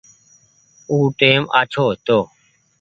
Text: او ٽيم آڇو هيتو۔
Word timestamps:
او 0.89 0.95
ٽيم 1.19 1.41
آڇو 1.59 1.83
هيتو۔ 1.91 2.19